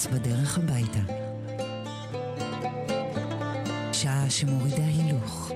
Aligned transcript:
פרנס 0.00 0.06
בדרך 0.06 0.58
הביתה. 0.58 0.98
שעה 3.92 4.30
שמורידה 4.30 4.84
הילוך. 4.84 5.52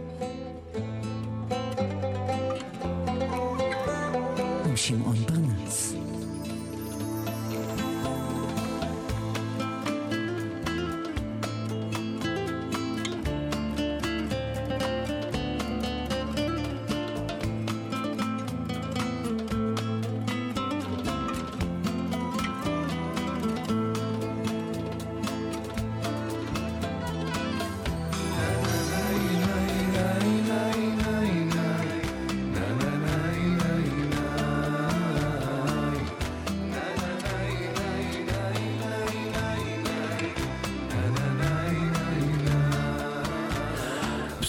עם 4.65 4.77
שמעון 4.77 5.17
פרנס. 5.17 5.34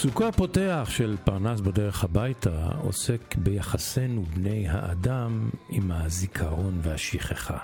פסוקו 0.06 0.24
הפותח 0.24 0.88
של 0.90 1.16
פרנס 1.24 1.60
בדרך 1.60 2.04
הביתה 2.04 2.68
עוסק 2.80 3.34
ביחסינו 3.36 4.24
בני 4.34 4.68
האדם 4.68 5.50
עם 5.68 5.90
הזיכרון 5.90 6.78
והשכחה. 6.82 7.58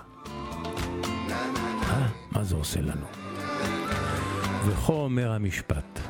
אה, 1.82 2.08
מה 2.32 2.44
זה 2.44 2.54
עושה 2.54 2.80
לנו? 2.80 3.06
וכה 4.66 4.92
אומר 4.92 5.32
המשפט: 5.32 6.00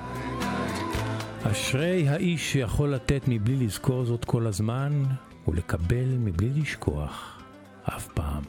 אשרי 1.42 2.08
האיש 2.08 2.52
שיכול 2.52 2.94
לתת 2.94 3.22
מבלי 3.28 3.56
לזכור 3.66 4.04
זאת 4.04 4.24
כל 4.24 4.46
הזמן, 4.46 5.04
ולקבל 5.48 6.16
מבלי 6.18 6.50
לשכוח 6.60 7.42
אף 7.84 8.08
פעם. 8.14 8.42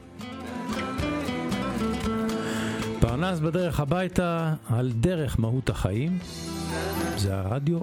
פרנס 3.00 3.40
בדרך 3.40 3.80
הביתה 3.80 4.53
על 4.70 4.92
דרך 4.92 5.40
מהות 5.40 5.70
החיים, 5.70 6.20
זה 7.17 7.36
הרדיו. 7.36 7.80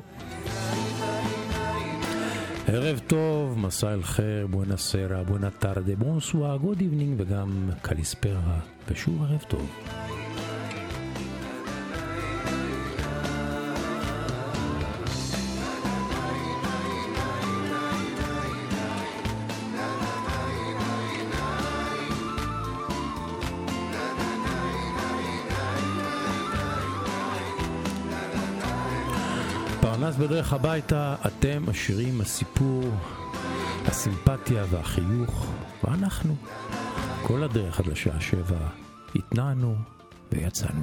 ערב 2.66 3.00
טוב, 3.06 3.58
مساء 3.58 3.92
الخير, 3.94 4.46
buona 4.46 4.76
sera, 4.76 5.24
buena 5.24 5.50
tarde, 5.50 5.96
bonsoir, 5.96 6.56
good 6.56 6.80
evening 6.80 7.14
וגם 7.18 7.70
καλησπέρα, 7.82 8.58
ושוב 8.88 9.22
ערב 9.22 9.44
טוב. 9.48 9.70
פרנס 30.00 30.16
בדרך 30.16 30.52
הביתה, 30.52 31.14
אתם 31.26 31.64
עשירים 31.68 32.20
הסיפור, 32.20 32.84
הסימפתיה 33.86 34.64
והחיוך, 34.70 35.46
ואנחנו, 35.84 36.34
כל 37.22 37.42
הדרך 37.42 37.80
עד 37.80 37.86
לשעה 37.86 38.20
שבע, 38.20 38.58
התנענו 39.14 39.74
ויצאנו. 40.32 40.82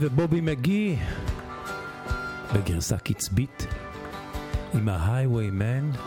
ובובי 0.00 0.40
מגי 0.40 0.96
בגרסה 2.54 2.98
קצבית 2.98 3.66
עם 4.74 4.88
ה-Highwayman, 4.88 5.98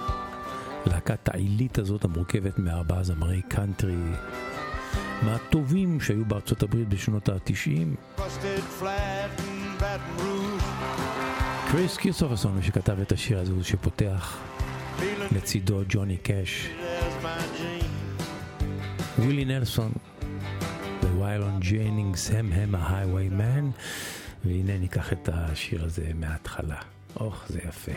להקת 0.86 1.30
העילית 1.30 1.78
הזאת 1.78 2.04
המורכבת 2.04 2.60
מארבעה 2.60 3.04
זמרי 3.04 3.42
קאנטרי 3.42 3.96
מהטובים 5.22 6.02
שהיו 6.02 6.26
בארצות 6.26 6.64
הברית 6.64 6.90
בשנות 6.90 7.30
ה-90. 7.30 8.22
קריס 11.72 11.98
קירסופרסון 11.98 12.56
מי 12.56 12.64
שכתב 12.64 13.00
את 13.02 13.12
השיר 13.12 13.40
הזה 13.40 13.52
הוא 13.52 13.64
שפותח 13.64 14.38
לצידו 15.32 15.82
ג'וני 15.90 16.18
קאש. 16.18 16.70
ווילי 19.18 19.46
נלסון 19.46 19.92
וויילון 21.20 21.60
ג'יינינגס 21.60 22.32
הם 22.32 22.52
הם 22.52 22.76
ה 22.76 22.84
Highwaymen 22.84 23.70
והנה 24.46 24.78
ניקח 24.78 25.14
את 25.14 25.30
השיר 25.34 25.86
הזה 25.86 26.12
מההתחלה. 26.16 26.78
אוח, 27.20 27.46
זה 27.50 27.60
יפה. 27.68 27.92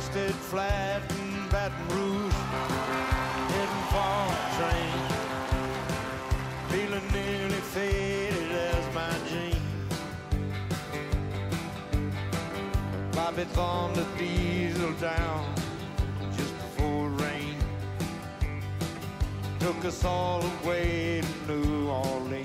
Busted 0.00 0.34
flat 0.34 1.02
in 1.10 1.48
Baton 1.50 1.88
Rouge, 1.88 2.40
heading 3.52 3.84
for 3.92 4.16
a 4.32 4.42
train, 4.56 5.00
feeling 6.70 7.06
nearly 7.12 7.60
faded 7.74 8.50
as 8.50 8.84
my 8.94 9.12
jeans. 9.28 9.94
Bobby 13.14 13.44
thumbed 13.44 13.96
the 13.96 14.06
diesel 14.16 14.92
down 14.92 15.54
just 16.34 16.54
before 16.54 17.08
rain, 17.10 17.56
took 19.58 19.84
us 19.84 20.02
all 20.02 20.42
away 20.62 21.20
to 21.20 21.52
New 21.52 21.90
Orleans. 21.90 22.39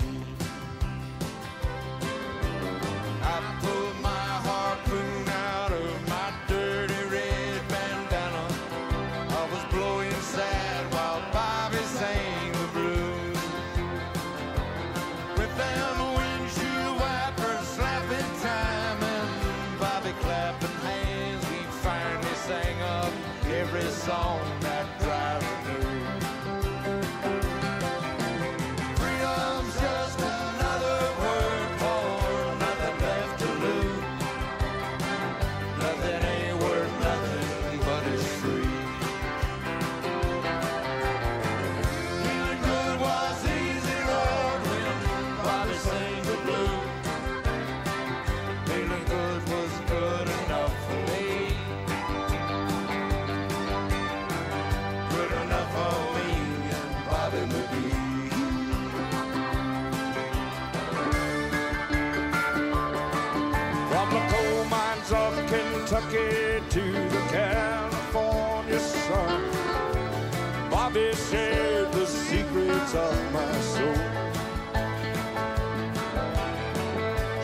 they 70.96 71.14
shared 71.14 71.92
the 71.92 72.06
secrets 72.06 72.96
of 72.96 73.34
my 73.34 73.52
soul. 73.74 73.96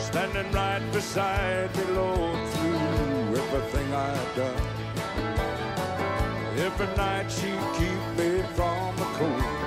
Standing 0.00 0.50
right 0.52 0.82
beside 0.90 1.76
me, 1.76 1.84
Lord, 1.92 2.38
through 2.48 3.42
everything 3.42 3.92
I've 3.92 4.34
done. 4.34 4.62
Every 6.66 6.96
night 6.96 7.30
she 7.30 7.50
keep 7.76 8.02
me 8.18 8.42
from 8.56 8.96
the 8.96 9.08
cold. 9.18 9.61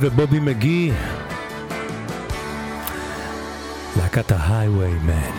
ובובי 0.00 0.40
מגי, 0.40 0.90
להקת 3.96 4.32
ההייווי 4.32 4.90
מן. 4.90 5.30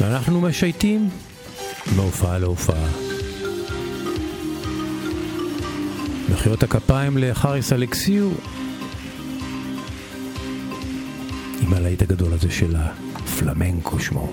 ואנחנו 0.00 0.40
משייטים 0.40 1.08
מהופעה 1.96 2.38
להופעה. 2.38 2.86
מחיאות 6.32 6.62
הכפיים 6.62 7.18
לחריס 7.18 7.72
אלכסיו 7.72 8.30
עם 11.60 11.74
הלהיט 11.74 12.02
הגדול 12.02 12.32
הזה 12.32 12.50
של 12.50 12.76
הפלמנקו 12.76 14.00
שמו. 14.00 14.32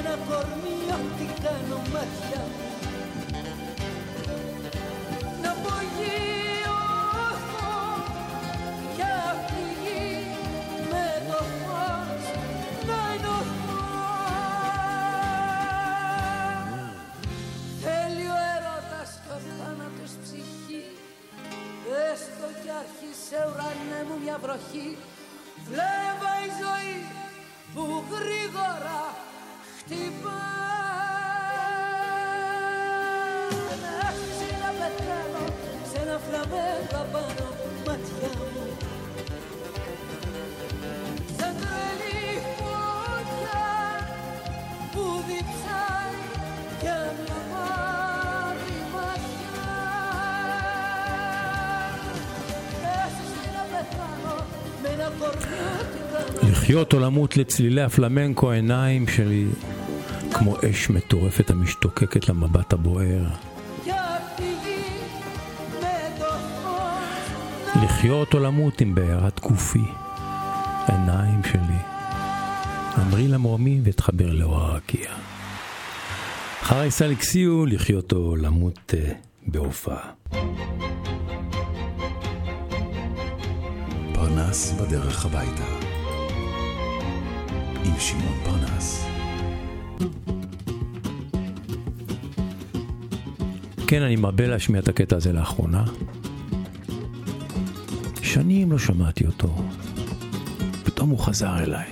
Ένα 0.00 0.16
κορμί 0.28 0.76
ό,τι 0.96 1.26
κάνω 1.42 1.78
μάτια 1.92 2.40
לחיות 56.70 56.92
או 56.92 57.00
למות 57.00 57.36
לצלילי 57.36 57.82
הפלמנקו, 57.82 58.52
העיניים 58.52 59.08
שלי 59.08 59.46
כמו 60.32 60.56
אש 60.70 60.90
מטורפת 60.90 61.50
המשתוקקת 61.50 62.28
למבט 62.28 62.72
הבוער. 62.72 63.24
לחיות 67.84 68.34
או 68.34 68.38
למות 68.40 68.80
עם 68.80 68.94
בעירת 68.94 69.40
גופי, 69.40 69.82
עיניים 70.88 71.40
שלי. 71.52 71.78
אמרי 73.02 73.28
למרומי 73.28 73.80
ואתחבר 73.84 74.32
לאור 74.32 74.56
הרקיע. 74.56 75.10
אחר 76.62 76.90
סלקסיו, 76.90 77.66
לחיות 77.66 78.12
או 78.12 78.36
למות 78.36 78.94
uh, 78.94 79.14
בהופעה. 79.46 80.10
פרנס 84.14 84.72
בדרך 84.72 85.26
הביתה. 85.26 85.89
עם 87.84 87.92
שמעון 87.98 88.38
פרנס. 88.44 89.06
כן, 93.86 94.02
אני 94.02 94.16
מרבה 94.16 94.46
להשמיע 94.46 94.80
את 94.80 94.88
הקטע 94.88 95.16
הזה 95.16 95.32
לאחרונה. 95.32 95.84
שנים 98.22 98.72
לא 98.72 98.78
שמעתי 98.78 99.26
אותו. 99.26 99.54
פתאום 100.84 101.10
הוא 101.10 101.18
חזר 101.18 101.58
אליי. 101.58 101.86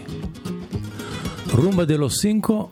רומבה 1.53 1.85
דה 1.85 1.97
לו 1.97 2.11
סינקו. 2.11 2.69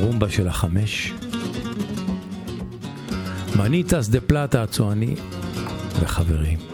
רומבה 0.00 0.30
של 0.30 0.48
החמש. 0.48 1.12
מניטס 3.56 4.08
דה 4.08 4.20
פלטה 4.20 4.62
הצועני 4.62 5.14
וחברים. 6.00 6.73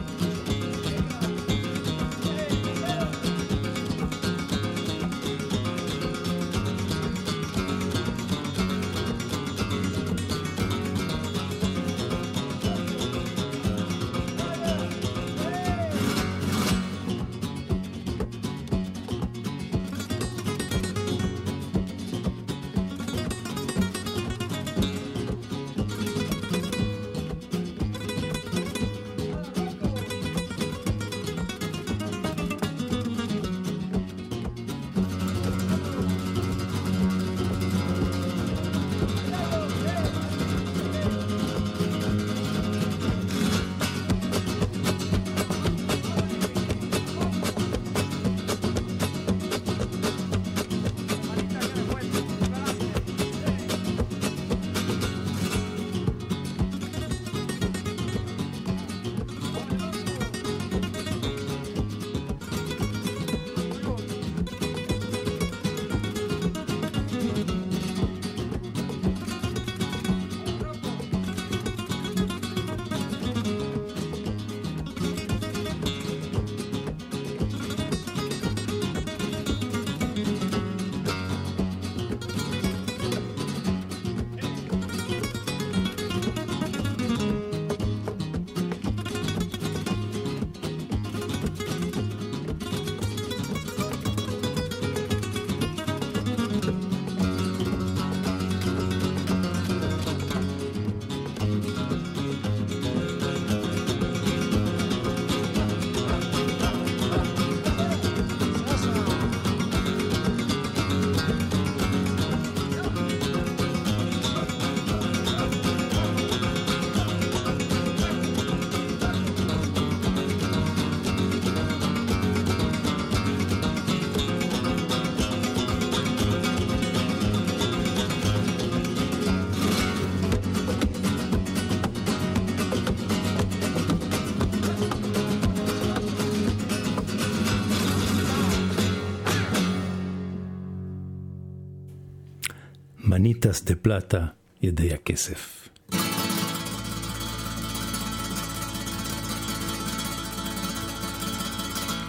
מניטס 143.30 143.62
דה 143.64 143.74
פלטה, 143.74 144.26
ידי 144.62 144.94
הכסף. 144.94 145.68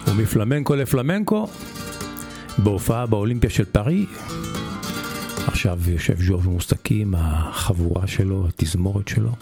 ומפלמנקו 0.06 0.74
לפלמנקו, 0.74 1.48
בהופעה 2.58 3.06
באולימפיה 3.06 3.50
של 3.50 3.64
פארי, 3.64 4.06
עכשיו 5.46 5.78
יושב 5.90 6.22
ז'ורג' 6.22 6.44
מוסטקי 6.44 7.02
עם 7.02 7.14
החבורה 7.18 8.06
שלו, 8.06 8.46
התזמורת 8.48 9.08
שלו, 9.08 9.32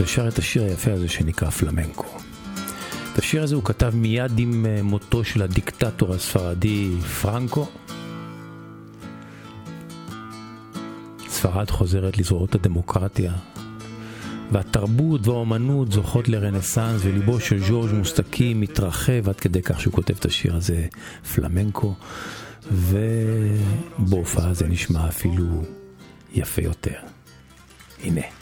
ושר 0.00 0.28
את 0.28 0.38
השיר 0.38 0.62
היפה 0.62 0.92
הזה 0.92 1.08
שנקרא 1.08 1.50
פלמנקו. 1.50 2.18
את 3.12 3.18
השיר 3.18 3.42
הזה 3.42 3.54
הוא 3.54 3.64
כתב 3.64 3.92
מיד 3.94 4.38
עם 4.38 4.66
אה, 4.66 4.82
מותו 4.82 5.24
של 5.24 5.42
הדיקטטור 5.42 6.14
הספרדי 6.14 6.90
פרנקו. 7.22 7.68
ספרד 11.42 11.70
חוזרת 11.70 12.18
לזרועות 12.18 12.54
הדמוקרטיה, 12.54 13.32
והתרבות 14.52 15.26
והאומנות 15.26 15.92
זוכות 15.92 16.28
לרנסאנס, 16.28 17.00
וליבו 17.04 17.40
של 17.40 17.64
ז'ורג' 17.64 17.92
מוסטקי 17.92 18.54
מתרחב 18.54 19.28
עד 19.28 19.36
כדי 19.36 19.62
כך 19.62 19.80
שהוא 19.80 19.92
כותב 19.92 20.14
את 20.18 20.24
השיר 20.24 20.56
הזה, 20.56 20.86
פלמנקו, 21.34 21.94
ובהופעה 22.72 24.54
זה 24.54 24.66
נשמע 24.68 25.08
אפילו 25.08 25.62
יפה 26.32 26.62
יותר. 26.62 26.98
הנה. 28.02 28.41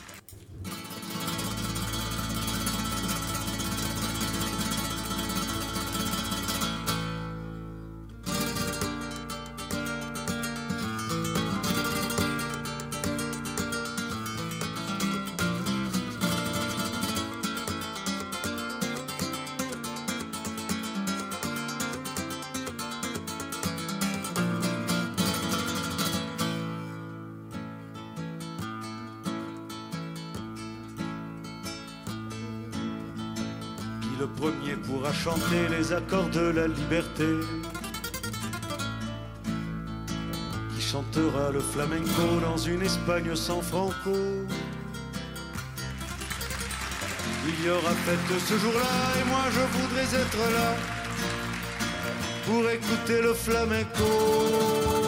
Premier 34.40 34.75
pourra 34.87 35.12
chanter 35.12 35.68
les 35.70 35.92
accords 35.92 36.30
de 36.30 36.47
la 36.59 36.66
liberté. 36.66 37.28
Qui 40.73 40.80
chantera 40.80 41.50
le 41.50 41.61
flamenco 41.61 42.26
dans 42.40 42.56
une 42.56 42.82
Espagne 42.82 43.35
sans 43.35 43.61
franco? 43.61 44.16
Il 47.49 47.66
y 47.66 47.70
aura 47.70 47.94
fête 48.04 48.40
ce 48.49 48.56
jour-là 48.59 48.94
et 49.18 49.25
moi 49.28 49.44
je 49.56 49.78
voudrais 49.78 50.09
être 50.23 50.42
là 50.56 50.75
Pour 52.47 52.70
écouter 52.70 53.23
le 53.23 53.35
flamenco 53.35 55.00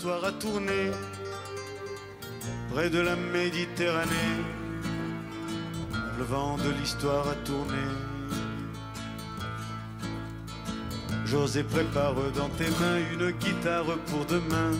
l'histoire 0.00 0.24
a 0.24 0.32
tourné 0.32 0.90
près 2.72 2.88
de 2.88 3.00
la 3.00 3.16
Méditerranée. 3.16 4.38
Le 6.16 6.24
vent 6.24 6.56
de 6.56 6.70
l'histoire 6.70 7.28
a 7.28 7.34
tourné. 7.44 7.84
José 11.26 11.64
prépare 11.64 12.14
dans 12.34 12.48
tes 12.48 12.70
mains 12.80 12.98
une 13.12 13.30
guitare 13.32 13.98
pour 14.06 14.24
demain. 14.24 14.72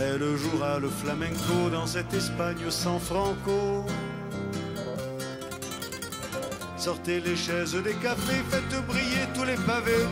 Elle 0.00 0.36
jouera 0.36 0.80
le 0.80 0.88
flamenco 0.88 1.70
dans 1.70 1.86
cette 1.86 2.12
Espagne 2.12 2.68
sans 2.68 2.98
franco. 2.98 3.86
Sortez 6.76 7.20
les 7.20 7.36
chaises 7.36 7.76
des 7.76 7.94
cafés, 7.94 8.42
faites 8.50 8.86
briller 8.88 9.26
tous 9.34 9.44
les 9.44 9.54
pavés 9.54 10.06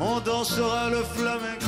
on 0.00 0.20
dansera 0.20 0.90
le 0.90 1.02
flamenco. 1.02 1.66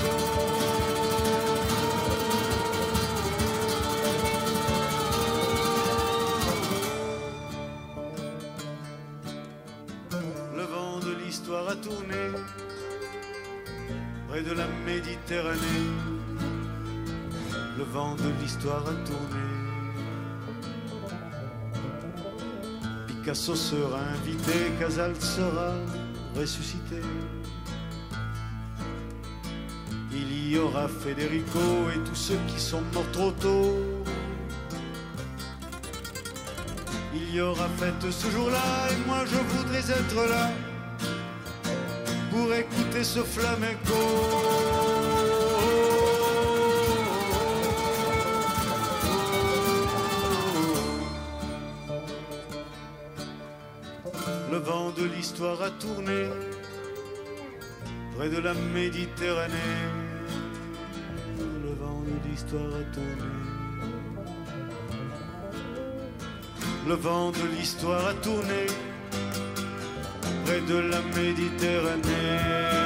Le 10.57 10.63
vent 10.63 10.99
de 11.01 11.13
l'histoire 11.25 11.69
a 11.69 11.77
tourné 11.77 12.23
près 14.29 14.43
de 14.43 14.53
la 14.53 14.67
Méditerranée. 14.87 15.91
Le 17.77 17.85
vent 17.85 18.15
de 18.15 18.31
l'histoire 18.41 18.85
a 18.87 18.95
tourné. 19.09 19.43
Picasso 23.07 23.55
sera 23.55 24.01
invité, 24.17 24.73
Casal 24.81 25.15
sera 25.21 25.75
ressuscité. 26.35 27.01
Il 30.63 30.67
y 30.67 30.69
aura 30.69 30.87
Federico 30.87 31.59
et 31.93 31.99
tous 32.09 32.15
ceux 32.15 32.39
qui 32.47 32.61
sont 32.61 32.83
morts 32.95 33.11
trop 33.11 33.33
tôt. 33.33 33.75
Il 37.13 37.35
y 37.35 37.41
aura 37.41 37.69
fête 37.79 38.09
ce 38.09 38.31
jour-là 38.31 38.63
et 38.93 39.09
moi 39.09 39.25
je 39.27 39.57
voudrais 39.57 39.81
être 39.81 40.29
là 40.29 40.51
pour 42.31 42.55
écouter 42.55 43.03
ce 43.03 43.25
flamenco. 43.25 43.99
Le 54.53 54.59
vent 54.59 54.91
de 54.91 55.07
l'histoire 55.13 55.61
a 55.61 55.71
tourné 55.71 56.29
près 58.17 58.29
de 58.29 58.39
la 58.39 58.55
Méditerranée. 58.55 60.12
Le 66.87 66.95
vent 66.95 67.31
de 67.31 67.57
l'histoire 67.57 68.07
a 68.09 68.15
tourné. 68.15 68.67
Près 70.45 70.61
de 70.61 70.79
la 70.79 71.01
Méditerranée. 71.17 72.82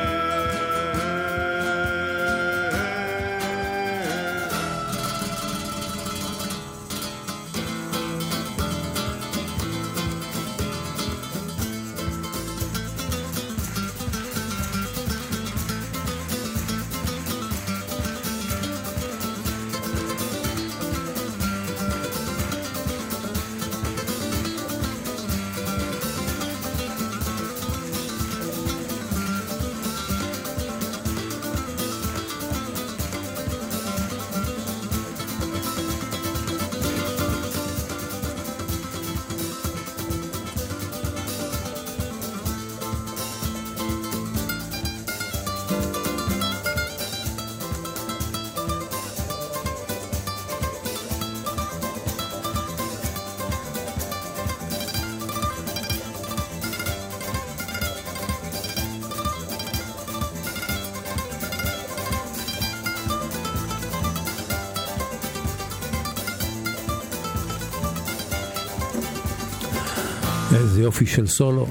איזה 70.56 70.82
יופי 70.82 71.06
של 71.06 71.26
סולו 71.26 71.66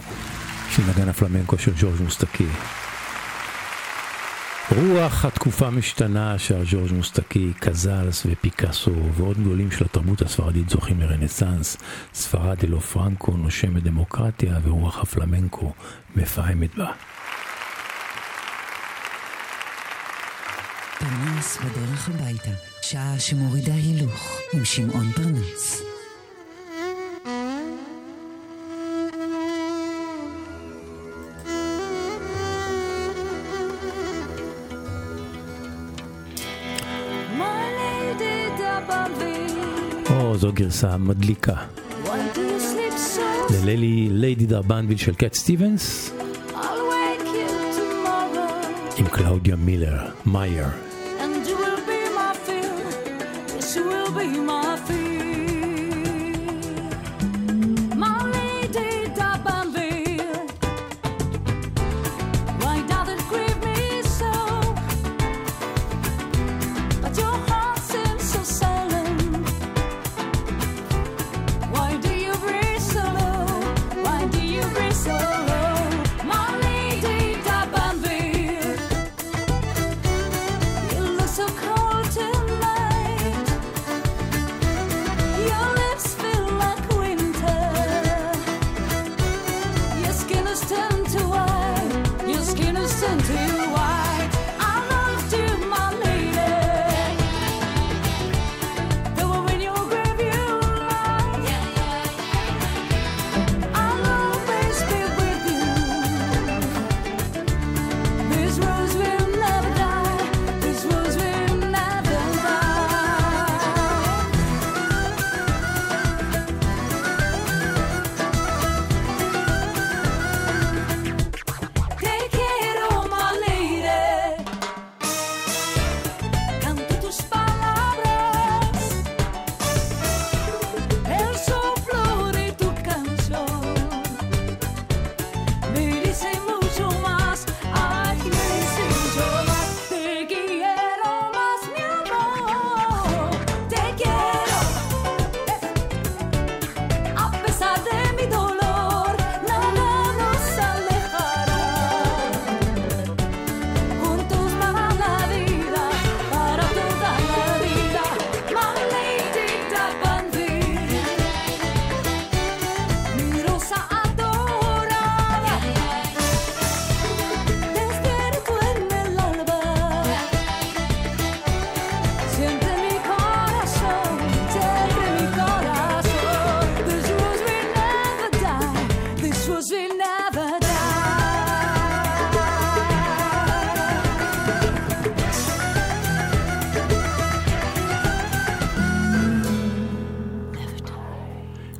של 0.69 0.84
נגן 0.89 1.10
הפלמנקו 1.10 1.58
של 1.58 1.71
ג'ורג' 1.80 2.02
מוסטקי. 2.02 2.48
רוח 4.71 5.26
התקופה 5.26 5.69
משתנה 5.69 6.39
שהג'ורג' 6.39 6.93
מוסטקי, 6.93 7.54
קזלס 7.60 8.26
ופיקאסו 8.26 8.91
ועוד 9.13 9.38
גדולים 9.38 9.71
של 9.71 9.86
התרבות 9.86 10.21
הספרדית 10.21 10.69
זוכים 10.69 11.02
לרנסאנס, 11.02 11.78
ספרד 12.13 12.58
אלו 12.63 12.82
פרנקו 12.82 13.32
נושמת 13.32 13.84
דמוקרטיה 13.84 14.60
ורוח 14.63 15.00
הפלמנקו 15.00 15.74
מפעמת 16.15 16.76
בה. 16.76 16.91
פרנס 21.00 21.58
בדרך 21.58 22.10
הביתה, 22.10 22.52
שעה 22.82 23.19
שמורידה 23.19 23.74
הילוך 23.74 24.39
עם 24.54 24.65
שמעון 24.65 25.12
פרנס. 25.12 25.94
זו 40.38 40.52
גרסה 40.54 40.98
מדליקה. 40.98 41.54
ללילי 43.50 44.08
ליידי 44.12 44.45
דרבנביל 44.45 44.98
של 44.98 45.15
קט 45.15 45.34
סטיבנס 45.34 46.12
עם 48.98 49.08
קלאודיה 49.08 49.56
מילר, 49.56 49.98
מאייר. 50.26 50.65
And 51.19 51.48
you 51.48 51.56
will 51.56 51.82
be 51.88 52.00
my 52.17 52.34
fear, 52.45 52.74
yes 53.58 53.76
you 53.76 53.84
will 53.84 54.12
be 54.19 54.39
my 54.50 54.64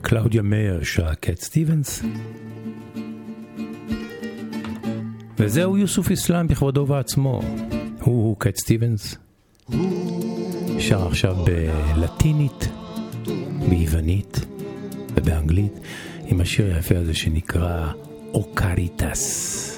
קלאודיה 0.08 0.42
מאיר 0.42 0.84
שרה 0.84 1.16
קט 1.16 1.40
סטיבנס. 1.40 2.04
וזהו 5.40 5.78
יוסוף 5.78 6.12
איסלאם 6.12 6.48
בכבודו 6.48 6.82
ובעצמו. 6.82 7.42
הוא 8.02 8.24
הוא 8.24 8.36
קט 8.40 8.56
סטיבנס. 8.56 9.18
שר 10.80 11.08
עכשיו 11.08 11.36
בלטינית, 11.96 12.70
ביוונית 13.70 14.40
ובאנגלית, 15.16 15.74
עם 16.26 16.42
השיר 16.42 16.76
היפה 16.76 16.98
הזה 16.98 17.14
שנקרא 17.14 17.92
O 18.34 18.49
Caritas. 18.49 19.72
Oh, 19.72 19.75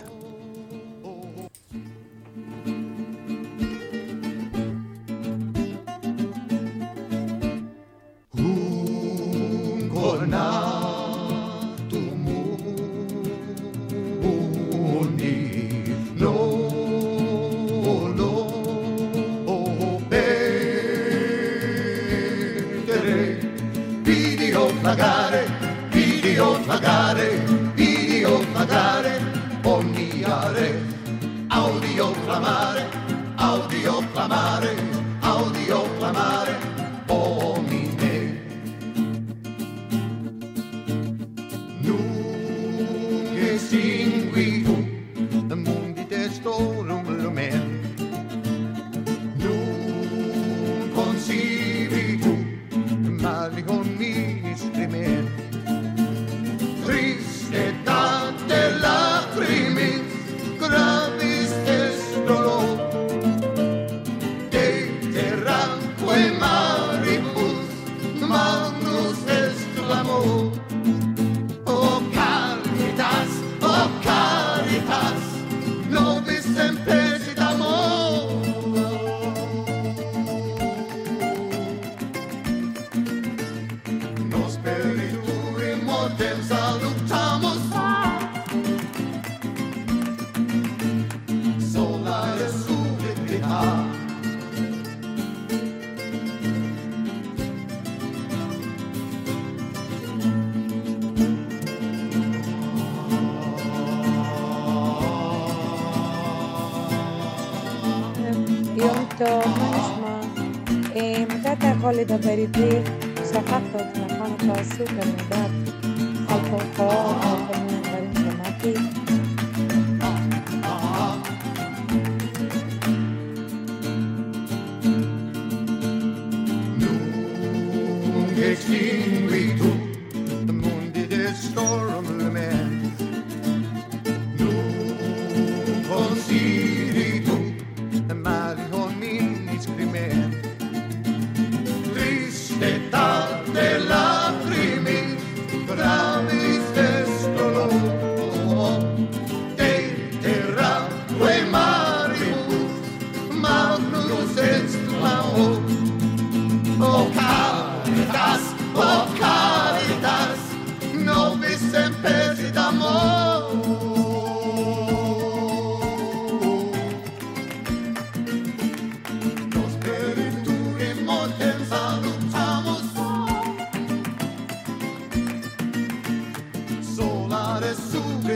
Verity, 112.20 112.82
și 113.30 113.36
acasă, 113.36 113.80
la 113.94 114.16
mama, 114.18 114.36
ca 114.36 114.62
super. 114.76 115.17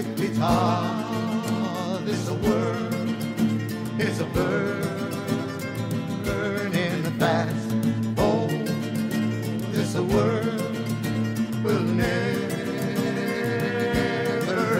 Subrepita 0.02 0.56
This 2.06 2.28
a 2.28 2.34
word 2.34 2.94
is 4.00 4.20
a 4.20 4.26
bird 4.26 4.84
burning 6.26 7.04
fast. 7.20 7.76
Oh, 8.18 8.48
this 9.72 9.96
a 9.96 10.04
word 10.04 10.46
will 11.64 11.82
never 11.82 12.18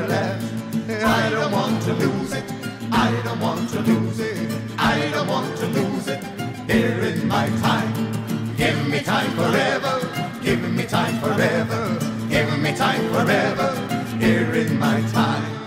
last. 0.08 0.44
I 0.90 1.30
don't 1.30 1.52
want 1.52 1.82
to 1.84 1.94
lose 1.94 2.34
it. 2.34 2.46
I 2.92 3.22
don't 3.24 3.40
want 3.40 3.70
to 3.70 3.80
lose 3.82 4.20
it. 4.20 4.50
I 4.80 5.12
don't 5.12 5.28
want 5.28 5.56
to 5.58 5.68
lose 5.68 6.08
it. 6.08 6.24
Here 6.68 7.02
in 7.02 7.28
my 7.28 7.48
time. 7.62 7.94
Give 8.58 8.88
me 8.88 9.02
time 9.02 9.32
forever. 9.36 10.00
Give 10.42 10.62
me 10.72 10.86
time 10.86 11.20
forever. 11.20 12.00
Give 12.30 12.60
me 12.60 12.76
time 12.76 13.08
forever 13.14 13.91
Here 14.22 14.54
in 14.54 14.78
my 14.78 15.02
time 15.14 15.61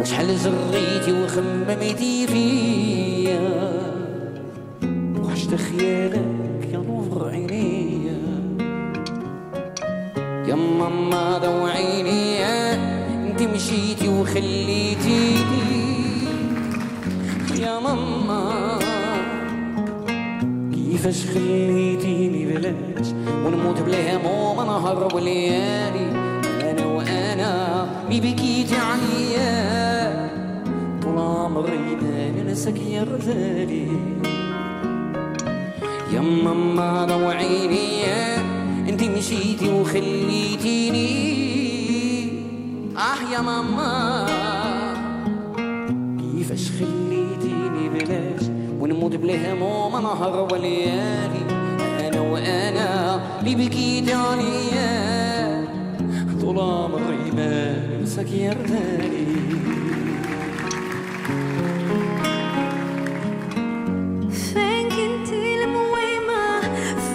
وشحال 0.00 0.36
زريتي 0.36 1.12
وخممتي 1.12 2.26
فيا. 2.26 3.48
وحشت 5.22 5.54
خيالك 5.54 6.68
يا 6.72 6.78
نور 6.78 7.28
عينيا. 7.30 8.18
يا 10.48 10.54
ماما 10.54 11.38
ضوعيني 11.38 12.44
انت 12.44 13.42
مشيتي 13.42 14.08
وخليتيني 14.08 15.68
يا 17.60 17.78
ماما 17.78 18.78
كيفاش 20.72 21.26
خليتيني؟ 21.26 22.46
بلاش 22.46 23.08
ونموت 23.44 23.80
بلا 23.80 24.16
هموم 24.16 24.56
نهار 24.56 25.14
وليالي. 25.14 26.27
وأنا 27.38 27.86
مي 28.08 28.20
بكيتي 28.20 28.76
عليا 28.76 30.30
طول 31.02 31.18
عمري 31.18 31.78
ما 31.78 32.30
ننساك 32.30 32.78
يا 32.90 33.02
رجالي 33.02 33.86
يا 36.12 36.20
ماما 36.20 37.04
ضوعيني 37.04 38.04
انت 38.88 39.02
مشيتي 39.02 39.68
وخليتيني. 39.68 41.08
آه 42.96 43.32
يا 43.32 43.40
ماما. 43.40 44.26
كيفاش 46.18 46.70
خليتيني 46.70 47.88
بلاش؟ 47.88 48.42
ونموت 48.80 49.16
بلا 49.16 49.52
هموم 49.52 49.92
نهار 49.92 50.48
وليالي. 50.52 51.42
أنا 52.00 52.20
وأنا 52.20 53.20
اللي 53.40 53.54
بكيت 53.54 54.10
عليا 54.10 55.27
طول 56.47 56.59
عمري 56.59 57.31
ما 57.31 57.87
ننساك 57.97 58.31
يا 58.31 58.53
رجالي 58.53 59.25
فين 64.31 64.89
كنتي 64.89 65.63
المويمة 65.63 66.61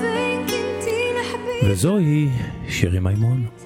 فين 0.01 0.40
كنتي 0.40 0.97
الحبيب 1.12 1.71
וזוהי 1.71 2.31
שירי 2.68 3.01
מימון. 3.01 3.62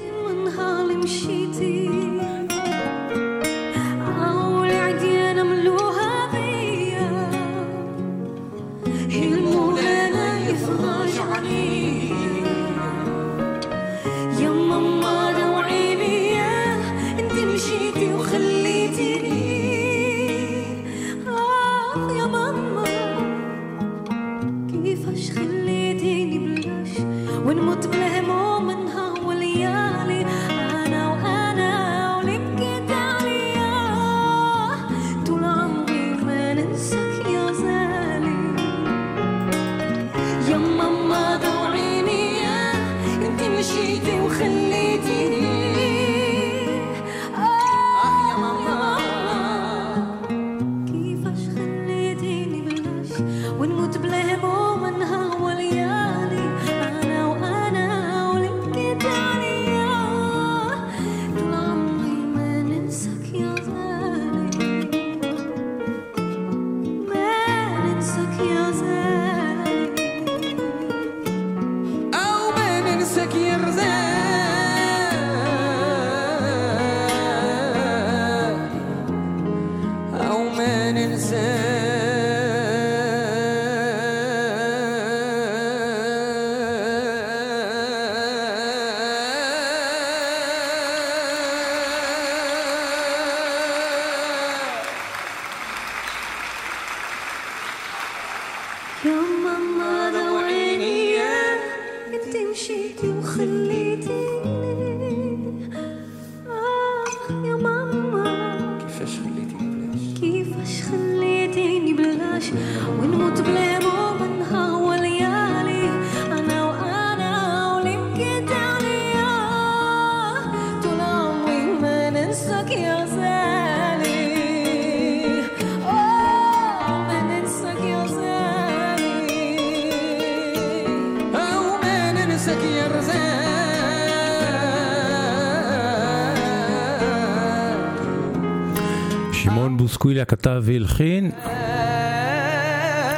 שמעון 139.50 139.78
בוסקווילה 139.78 140.26
כתב 140.26 140.62
והלחין 140.66 141.32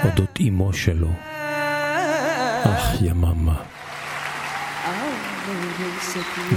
אודות 0.04 0.40
אמו 0.48 0.74
שלו. 0.74 1.12
אך 2.64 3.02
יממה. 3.02 3.56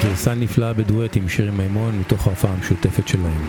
גרסה 0.02 0.35
נפלאה 0.35 0.72
בדואט 0.72 1.16
עם 1.16 1.28
שירי 1.28 1.50
מימון 1.50 1.98
מתוך 1.98 2.26
ההופעה 2.26 2.52
המשותפת 2.52 3.08
שלהם. 3.08 3.42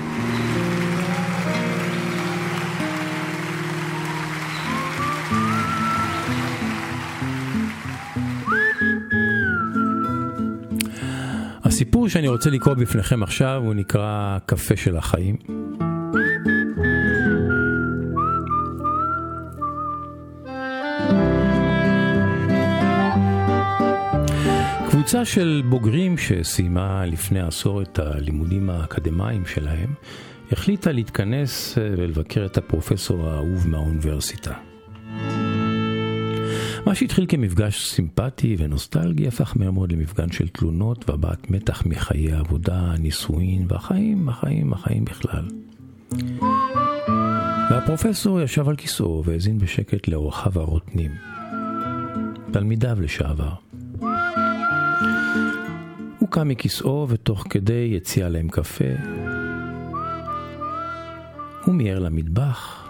הסיפור 11.63 12.09
שאני 12.09 12.27
רוצה 12.27 12.49
לקרוא 12.49 12.73
בפניכם 12.73 13.23
עכשיו 13.23 13.61
הוא 13.65 13.73
נקרא 13.73 14.37
קפה 14.45 14.75
של 14.75 14.97
החיים. 14.97 15.62
קבוצה 25.03 25.25
של 25.25 25.63
בוגרים 25.69 26.17
שסיימה 26.17 27.05
לפני 27.05 27.39
עשור 27.39 27.81
את 27.81 27.99
הלימודים 27.99 28.69
האקדמיים 28.69 29.45
שלהם, 29.45 29.93
החליטה 30.51 30.91
להתכנס 30.91 31.77
אה, 31.77 31.89
ולבקר 31.97 32.45
את 32.45 32.57
הפרופסור 32.57 33.29
האהוב 33.29 33.67
מהאוניברסיטה. 33.67 34.53
מה 36.85 36.95
שהתחיל 36.95 37.25
כמפגש 37.29 37.91
סימפטי 37.91 38.55
ונוסטלגי 38.59 39.27
הפך 39.27 39.53
מהר 39.57 39.71
מאוד 39.71 39.91
למפגן 39.91 40.31
של 40.31 40.47
תלונות 40.47 41.09
והבעת 41.09 41.49
מתח 41.49 41.85
מחיי 41.85 42.33
העבודה, 42.33 42.75
הנישואין 42.75 43.65
והחיים, 43.67 44.29
החיים, 44.29 44.73
החיים 44.73 45.05
בכלל. 45.05 45.47
והפרופסור 47.69 48.41
ישב 48.41 48.69
על 48.69 48.75
כיסאו 48.75 49.23
והאזין 49.25 49.59
בשקט 49.59 50.07
לאורחיו 50.07 50.51
הרוטנים. 50.55 51.11
תלמידיו 52.51 53.01
לשעבר. 53.01 53.72
קם 56.33 56.47
מכיסאו 56.47 57.05
ותוך 57.09 57.45
כדי 57.49 57.93
הציע 57.97 58.29
להם 58.29 58.49
קפה. 58.49 58.85
הוא 61.65 61.75
מיהר 61.75 61.99
למטבח 61.99 62.87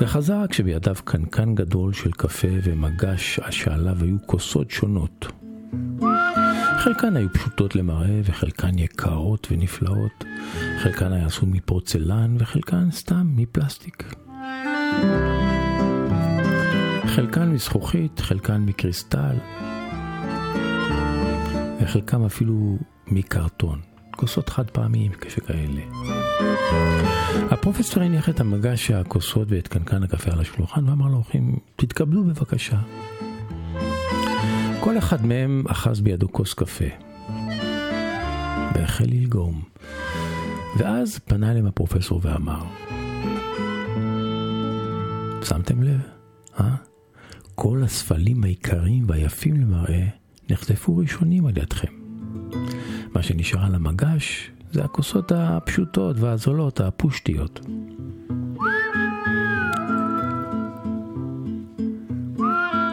וחזר 0.00 0.46
כשבידיו 0.50 0.94
קנקן 1.04 1.54
גדול 1.54 1.92
של 1.92 2.12
קפה 2.12 2.48
ומגש 2.64 3.40
שעליו 3.50 3.96
היו 4.02 4.16
כוסות 4.26 4.70
שונות. 4.70 5.26
חלקן 6.78 7.16
היו 7.16 7.32
פשוטות 7.32 7.76
למראה 7.76 8.20
וחלקן 8.24 8.78
יקרות 8.78 9.48
ונפלאות, 9.50 10.24
חלקן 10.82 11.12
היה 11.12 11.26
עשוי 11.26 11.48
מפורצלן 11.52 12.36
וחלקן 12.38 12.90
סתם 12.90 13.26
מפלסטיק. 13.36 14.14
חלקן 17.06 17.48
מזכוכית, 17.48 18.20
חלקן 18.20 18.60
מקריסטל, 18.60 19.36
וחלקם 21.80 22.24
אפילו 22.24 22.78
מקרטון, 23.06 23.80
כוסות 24.16 24.48
חד 24.48 24.70
פעמיים 24.70 25.12
כשכאלה. 25.20 25.82
הפרופסור 27.50 28.02
הניח 28.02 28.28
את 28.28 28.40
המגש 28.40 28.90
הכוסות 28.90 29.48
ואת 29.50 29.68
קנקן 29.68 30.02
הקפה 30.02 30.32
על 30.32 30.40
השולחן 30.40 30.88
ואמר 30.88 31.08
לאורחים, 31.08 31.58
תתקבלו 31.76 32.24
בבקשה. 32.24 32.78
כל 34.80 34.98
אחד 34.98 35.26
מהם 35.26 35.64
אחז 35.68 36.00
בידו 36.00 36.32
כוס 36.32 36.54
קפה. 36.54 36.84
והחל 38.74 39.04
ללגום. 39.04 39.62
ואז 40.78 41.18
פנה 41.18 41.50
אליהם 41.50 41.66
הפרופסור 41.66 42.20
ואמר, 42.24 42.62
שמתם 45.44 45.82
לב, 45.82 46.00
אה? 46.60 46.74
כל 47.54 47.82
הספלים 47.84 48.44
העיקריים 48.44 49.04
והיפים 49.06 49.60
למראה 49.60 50.19
נחטפו 50.50 50.96
ראשונים 50.96 51.46
על 51.46 51.58
ידכם. 51.58 51.92
מה 53.14 53.22
שנשאר 53.22 53.64
על 53.64 53.74
המגש 53.74 54.50
זה 54.72 54.84
הכוסות 54.84 55.32
הפשוטות 55.32 56.16
והזולות, 56.18 56.80
הפושטיות. 56.80 57.60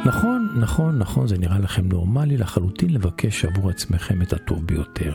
נכון, 0.05 0.49
נכון, 0.59 0.99
נכון, 0.99 1.27
זה 1.27 1.37
נראה 1.37 1.59
לכם 1.59 1.87
נורמלי 1.87 2.37
לחלוטין 2.37 2.93
לבקש 2.93 3.45
עבור 3.45 3.69
עצמכם 3.69 4.21
את 4.21 4.33
הטוב 4.33 4.65
ביותר. 4.65 5.13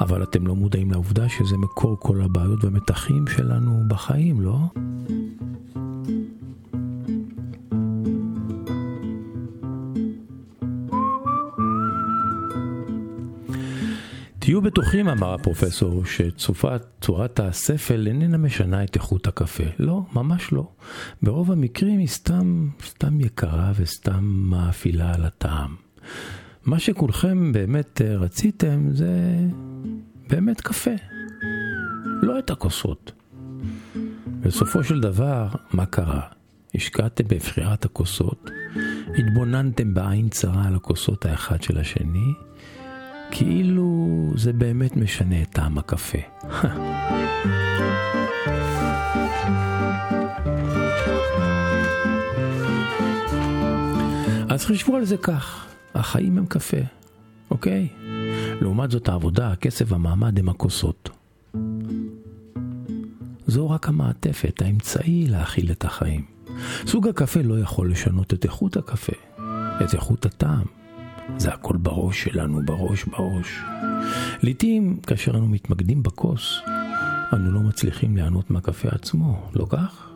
אבל 0.00 0.22
אתם 0.22 0.46
לא 0.46 0.54
מודעים 0.54 0.90
לעובדה 0.90 1.28
שזה 1.28 1.56
מקור 1.56 1.96
כל 2.00 2.20
הבעיות 2.20 2.64
והמתחים 2.64 3.26
שלנו 3.26 3.82
בחיים, 3.88 4.40
לא? 4.40 4.58
תהיו 14.52 14.62
בטוחים, 14.62 15.08
אמר 15.08 15.34
הפרופסור, 15.34 16.04
שצורת 16.04 17.40
הספל 17.40 18.06
איננה 18.06 18.38
משנה 18.38 18.84
את 18.84 18.94
איכות 18.94 19.26
הקפה. 19.26 19.64
לא, 19.78 20.02
ממש 20.12 20.52
לא. 20.52 20.68
ברוב 21.22 21.52
המקרים 21.52 21.98
היא 21.98 22.08
סתם, 22.08 22.68
סתם 22.86 23.20
יקרה 23.20 23.72
וסתם 23.76 24.24
מאפילה 24.24 25.14
על 25.14 25.24
הטעם. 25.24 25.74
מה 26.64 26.78
שכולכם 26.78 27.52
באמת 27.52 28.02
אה, 28.02 28.16
רציתם 28.16 28.88
זה 28.90 29.10
באמת 30.28 30.60
קפה. 30.60 30.94
לא 32.22 32.38
את 32.38 32.50
הכוסות. 32.50 33.12
בסופו 34.40 34.84
של 34.84 35.00
דבר, 35.00 35.48
מה 35.72 35.86
קרה? 35.86 36.22
השקעתם 36.74 37.24
בבחירת 37.28 37.84
הכוסות, 37.84 38.50
התבוננתם 39.18 39.94
בעין 39.94 40.28
צרה 40.28 40.66
על 40.66 40.74
הכוסות 40.74 41.26
האחד 41.26 41.62
של 41.62 41.78
השני, 41.78 42.34
כאילו 43.34 44.30
זה 44.36 44.52
באמת 44.52 44.96
משנה 44.96 45.42
את 45.42 45.48
טעם 45.48 45.78
הקפה. 45.78 46.18
אז 54.48 54.64
חשבו 54.64 54.96
על 54.96 55.04
זה 55.04 55.16
כך, 55.16 55.66
החיים 55.94 56.38
הם 56.38 56.46
קפה, 56.46 56.76
אוקיי? 57.50 57.88
לעומת 58.60 58.90
זאת 58.90 59.08
העבודה, 59.08 59.52
הכסף 59.52 59.92
והמעמד 59.92 60.38
הם 60.38 60.48
הכוסות. 60.48 61.10
זו 63.46 63.70
רק 63.70 63.88
המעטפת, 63.88 64.62
האמצעי 64.62 65.26
להכיל 65.28 65.70
את 65.70 65.84
החיים. 65.84 66.24
סוג 66.86 67.08
הקפה 67.08 67.42
לא 67.42 67.58
יכול 67.58 67.90
לשנות 67.90 68.34
את 68.34 68.44
איכות 68.44 68.76
הקפה, 68.76 69.12
את 69.84 69.94
איכות 69.94 70.26
הטעם. 70.26 70.81
זה 71.36 71.52
הכל 71.52 71.76
בראש 71.76 72.22
שלנו, 72.22 72.60
בראש, 72.64 73.04
בראש. 73.04 73.58
לעתים, 74.42 75.00
כאשר 75.06 75.30
אנו 75.30 75.48
מתמקדים 75.48 76.02
בכוס, 76.02 76.60
אנו 77.32 77.52
לא 77.52 77.60
מצליחים 77.60 78.16
ליהנות 78.16 78.50
מהקפה 78.50 78.88
עצמו, 78.88 79.50
לא 79.54 79.66
כך? 79.70 80.10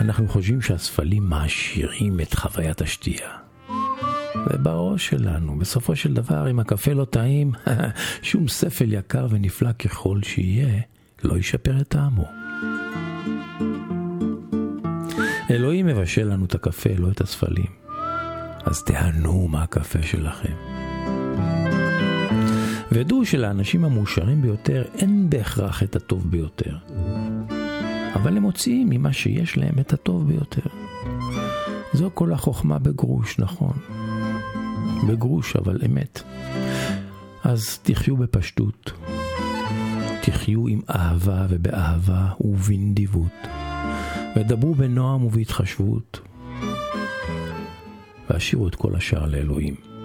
אנחנו 0.00 0.28
חושבים 0.28 0.62
שהספלים 0.62 1.22
מעשירים 1.28 2.20
את 2.20 2.34
חוויית 2.34 2.80
השתייה. 2.80 3.30
זה 4.50 4.58
בראש 4.58 5.08
שלנו. 5.08 5.58
בסופו 5.58 5.96
של 5.96 6.14
דבר, 6.14 6.50
אם 6.50 6.60
הקפה 6.60 6.92
לא 6.92 7.04
טעים, 7.04 7.52
שום 8.22 8.48
ספל 8.48 8.92
יקר 8.92 9.26
ונפלא 9.30 9.72
ככל 9.72 10.20
שיהיה, 10.22 10.80
לא 11.24 11.38
ישפר 11.38 11.80
את 11.80 11.88
טעמו. 11.88 12.24
אלוהים 15.50 15.86
מבשל 15.86 16.32
לנו 16.32 16.44
את 16.44 16.54
הקפה, 16.54 16.90
לא 16.98 17.10
את 17.10 17.20
הספלים. 17.20 17.85
אז 18.66 18.82
תיהנו 18.82 19.48
מהקפה 19.48 20.02
שלכם. 20.02 20.52
ודעו 22.92 23.24
שלאנשים 23.24 23.84
המאושרים 23.84 24.42
ביותר 24.42 24.84
אין 24.94 25.30
בהכרח 25.30 25.82
את 25.82 25.96
הטוב 25.96 26.30
ביותר. 26.30 26.76
אבל 28.14 28.36
הם 28.36 28.42
מוציאים 28.42 28.88
ממה 28.90 29.12
שיש 29.12 29.58
להם 29.58 29.78
את 29.80 29.92
הטוב 29.92 30.28
ביותר. 30.28 30.70
זו 31.92 32.10
כל 32.14 32.32
החוכמה 32.32 32.78
בגרוש, 32.78 33.38
נכון. 33.38 33.72
בגרוש, 35.08 35.56
אבל 35.56 35.80
אמת. 35.86 36.22
אז 37.44 37.78
תחיו 37.82 38.16
בפשטות, 38.16 38.92
תחיו 40.22 40.66
עם 40.66 40.80
אהבה 40.90 41.46
ובאהבה 41.48 42.28
ובנדיבות, 42.40 43.46
ודברו 44.36 44.74
בנועם 44.74 45.24
ובהתחשבות, 45.24 46.20
והשאירו 48.30 48.68
את 48.68 48.74
כל 48.74 48.94
השאר 48.94 49.26
לאלוהים. 49.26 49.95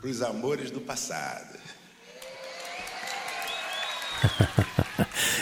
Pros 0.00 0.22
amores 0.22 0.70
do 0.70 0.80
passado. 0.80 1.58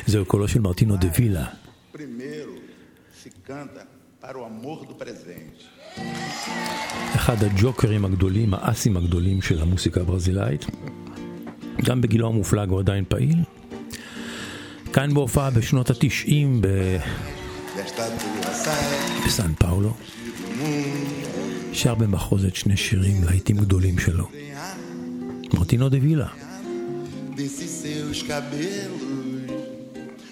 זהו 0.06 0.24
קולו 0.24 0.48
של 0.48 0.61
מרטינו 0.61 0.96
דה 0.96 1.09
וילה. 1.18 1.46
Primeiro 1.94 2.54
se 3.24 3.28
canta 3.48 3.82
para 4.22 4.36
o 4.38 4.40
amor 4.44 4.84
do 4.88 5.04
presente. 5.04 5.64
אחד 7.14 7.36
הג'וקרים 7.44 8.04
הגדולים, 8.04 8.54
האסים 8.54 8.96
הגדולים 8.96 9.42
של 9.42 9.62
המוסיקה 9.62 10.00
הברזילאית. 10.00 10.66
גם 11.84 12.00
בגילו 12.00 12.28
המופלג 12.28 12.68
הוא 12.68 12.80
עדיין 12.80 13.04
פעיל. 13.09 13.36
כאן 14.92 15.14
בהופעה 15.14 15.50
בשנות 15.50 15.90
התשעים 15.90 16.61
ב- 16.61 16.98
בסן 19.26 19.54
פאולו. 19.59 19.94
שר 21.78 21.95
במחוזת 21.95 22.55
שני 22.55 22.78
שירים, 22.78 23.24
להיטים 23.24 23.57
גדולים 23.57 23.99
שלו. 23.99 24.28
מרטינו 25.53 25.89
דה 25.89 25.97
וילה. 26.01 26.28
desses 27.36 27.72
seus 27.84 28.22
cabelos. 28.24 29.14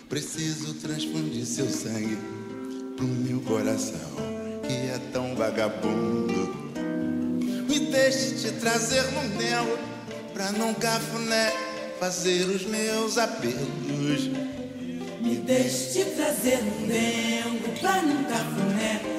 Preciso 0.08 0.74
transfundir 0.76 1.46
seu 1.46 1.68
sangue 1.68 2.18
pro 2.96 3.08
meu 3.08 3.40
coração, 3.42 4.12
que 4.68 4.74
é 4.74 5.00
tão 5.12 5.36
vagabundo. 5.36 6.42
Me 7.68 7.80
deixe 7.80 8.36
te 8.36 8.52
trazer 8.60 9.04
no 9.14 9.24
mel, 9.38 9.80
pra 10.34 10.52
não 10.52 10.74
cafuné 10.74 11.54
fazer 12.00 12.44
os 12.46 12.66
meus 12.66 13.18
apelos. 13.18 14.30
Me 15.22 15.36
deixe 15.38 15.94
te 15.94 16.06
trazer 16.12 16.58
um 16.58 16.88
dengo 16.88 17.70
pra 17.80 18.02
num 18.02 18.24
cafuné 18.26 19.15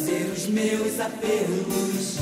fazer 0.00 0.32
os 0.34 0.46
meus 0.46 0.98
apelos. 0.98 2.16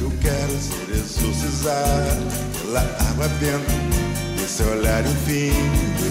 Eu 0.00 0.12
quero 0.20 0.58
ser 0.60 0.90
exorcizado 0.90 2.26
pela 2.60 2.80
água 2.80 3.28
benta 3.38 3.72
desse 4.36 4.62
olhar 4.64 5.04
infindo. 5.06 6.10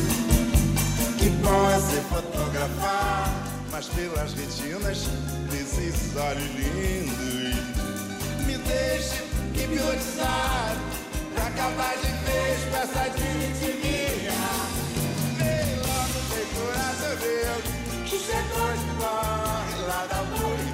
Que 1.17 1.29
bom 1.41 1.69
é 1.69 1.79
se 1.79 1.99
fotografar, 2.07 3.29
mas 3.71 3.87
pelas 3.87 4.33
retinas 4.33 5.07
desses 5.51 6.15
olhos 6.15 6.49
lindos. 6.55 7.59
Me 8.45 8.57
deixe 8.57 9.21
hipnotizar 9.55 10.77
pra 11.35 11.47
acabar 11.47 11.93
de 11.97 12.11
vez 12.25 12.59
com 12.69 12.77
essa 12.77 13.09
divitimia. 13.09 14.31
Vem 15.37 15.75
logo, 15.75 16.19
vem 16.29 16.47
coração 16.55 17.15
meu, 17.19 18.03
que 18.05 18.17
chegou 18.17 18.71
de 18.71 18.89
corre 18.97 19.81
lá 19.87 20.05
da 20.09 20.23
Bolívia. 20.23 20.68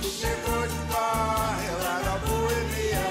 Que 0.00 0.08
chegou 0.08 0.66
de 0.66 0.78
corre 0.92 1.70
lá 1.82 2.00
da 2.04 2.18
Bolívia. 2.26 3.06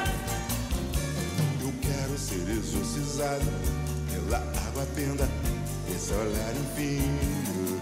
Eu 1.62 1.74
quero 1.82 2.18
ser 2.18 2.48
exorcizado 2.50 3.46
pela 4.12 4.38
água 4.68 4.86
benda 4.96 5.28
desse 5.88 6.14
olhar 6.14 6.54
infindo. 6.56 7.82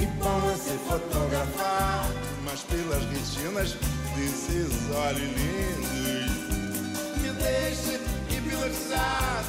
E 0.00 0.06
bom 0.06 0.50
é 0.50 0.56
se 0.56 0.78
fotografar, 0.88 2.08
mas 2.44 2.60
pelas 2.62 3.02
retinas 3.04 3.76
desses 4.16 4.70
olhos 4.94 5.20
lindos. 5.20 6.38
Me 7.20 7.30
deixe 7.32 8.00
hipnotizado 8.30 9.48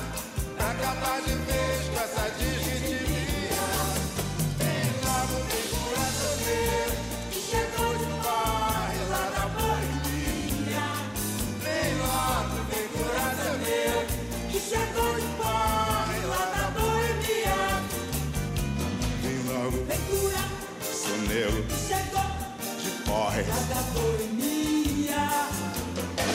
acabar 0.58 1.22
de 1.22 1.34
vez 1.34 1.90
com 1.94 2.04
essa 2.04 2.30
digitimia. 2.38 2.59
morre. 23.10 23.44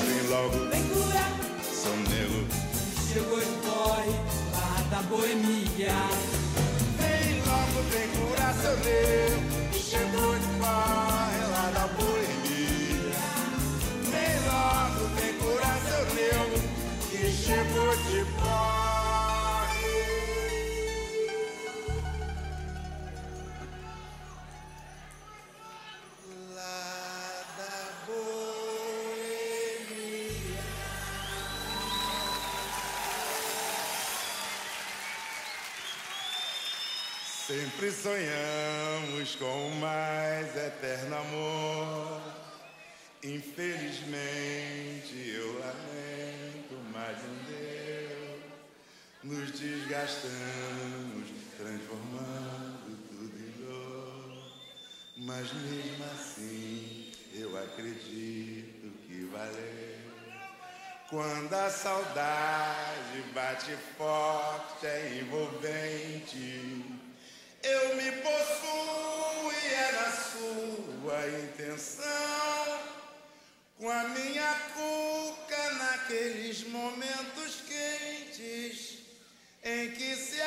Vem 0.06 0.22
logo, 0.28 0.58
vem 0.70 0.82
curar. 0.88 1.32
seu 1.62 1.96
Nego 1.96 2.46
chegou 3.12 3.38
e 3.38 3.46
corre 3.64 4.10
lá 4.52 4.72
da 4.90 5.02
boemia. 5.02 5.94
Vem 6.98 7.40
logo, 7.46 7.78
vem 7.90 8.08
curar, 8.08 8.54
seu 8.54 8.76
Nego 8.78 9.78
chegou 9.78 10.36
e 10.36 10.43
Sempre 37.74 37.90
sonhamos 37.90 39.34
com 39.34 39.70
mais 39.80 40.56
eterno 40.56 41.16
amor. 41.16 42.22
Infelizmente 43.24 44.14
eu 45.34 45.58
lamento, 45.58 46.76
mas 46.92 47.18
não 47.24 47.34
deu. 47.48 48.38
Nos 49.24 49.58
desgastamos, 49.58 51.28
transformando 51.58 52.96
tudo 53.08 53.36
em 53.36 53.50
dor. 53.64 54.52
Mas 55.16 55.52
mesmo 55.52 56.04
assim 56.12 57.10
eu 57.34 57.58
acredito 57.60 58.92
que 59.04 59.28
valeu. 59.32 59.94
Quando 61.10 61.52
a 61.52 61.68
saudade 61.68 63.20
bate 63.34 63.76
forte, 63.98 64.86
é 64.86 65.18
envolvente. 65.20 66.93
Eu 67.64 67.96
me 67.96 68.12
possuo 68.12 69.50
e 69.50 69.92
na 69.92 70.10
sua 70.12 71.28
intenção. 71.42 72.78
Com 73.78 73.90
a 73.90 74.04
minha 74.04 74.54
cuca 74.74 75.70
naqueles 75.72 76.68
momentos 76.68 77.62
quentes 77.66 78.98
em 79.62 79.92
que 79.92 80.14
se 80.14 80.42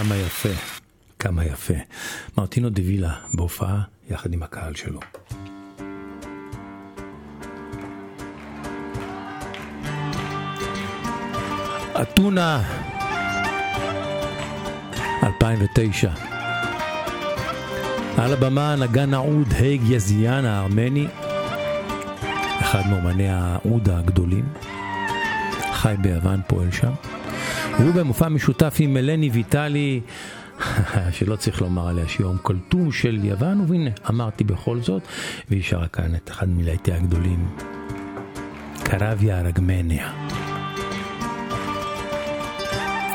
כמה 0.00 0.16
יפה, 0.16 0.48
כמה 1.18 1.44
יפה. 1.44 1.74
מרטינו 2.38 2.70
דה 2.70 2.82
וילה 2.82 3.14
בהופעה 3.34 3.80
יחד 4.10 4.32
עם 4.32 4.42
הקהל 4.42 4.74
שלו. 4.74 5.00
אתונה, 12.02 12.62
2009. 15.22 16.10
על 18.16 18.32
הבמה 18.32 18.76
נגן 18.76 19.14
העוד 19.14 19.48
הייג 19.52 19.82
יזיאן 19.88 20.44
הארמני, 20.44 21.06
אחד 22.60 22.82
מאומני 22.90 23.28
העוד 23.28 23.88
הגדולים. 23.88 24.48
חי 25.72 25.94
ביוון, 26.02 26.40
פועל 26.46 26.72
שם. 26.72 26.92
והוא 27.80 27.94
במופע 27.94 28.28
משותף 28.28 28.76
עם 28.78 28.94
מלני 28.94 29.30
ויטלי, 29.30 30.00
שלא 31.16 31.36
צריך 31.36 31.62
לומר 31.62 31.88
עליה 31.88 32.08
שהיא 32.08 32.26
יום 32.26 32.36
קלטום 32.42 32.92
של 32.92 33.24
יוון, 33.24 33.64
והנה, 33.68 33.90
אמרתי 34.08 34.44
בכל 34.44 34.80
זאת, 34.80 35.02
והיא 35.50 35.62
שרה 35.62 35.88
כאן 35.88 36.14
את 36.14 36.30
אחד 36.30 36.48
מלהיטי 36.48 36.92
הגדולים, 36.92 37.48
קרביה 38.84 39.40
ארגמניה. 39.40 40.12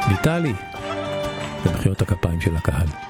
ויטלי, 0.10 0.54
במחיאות 1.66 2.02
הכפיים 2.02 2.42
של 2.42 2.56
הקהל. 2.56 3.05